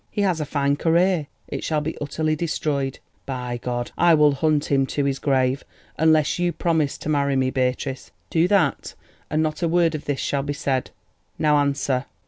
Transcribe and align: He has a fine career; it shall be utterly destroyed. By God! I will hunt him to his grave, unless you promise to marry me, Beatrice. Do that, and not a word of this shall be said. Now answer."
He 0.09 0.21
has 0.23 0.41
a 0.41 0.45
fine 0.45 0.77
career; 0.77 1.27
it 1.47 1.63
shall 1.63 1.79
be 1.79 1.95
utterly 1.99 2.35
destroyed. 2.35 2.97
By 3.27 3.57
God! 3.61 3.91
I 3.99 4.15
will 4.15 4.31
hunt 4.31 4.71
him 4.71 4.87
to 4.87 5.05
his 5.05 5.19
grave, 5.19 5.63
unless 5.95 6.39
you 6.39 6.51
promise 6.51 6.97
to 6.97 7.07
marry 7.09 7.35
me, 7.35 7.51
Beatrice. 7.51 8.09
Do 8.31 8.47
that, 8.47 8.95
and 9.29 9.43
not 9.43 9.61
a 9.61 9.67
word 9.67 9.93
of 9.93 10.05
this 10.05 10.19
shall 10.19 10.41
be 10.41 10.53
said. 10.53 10.89
Now 11.37 11.57
answer." 11.57 12.07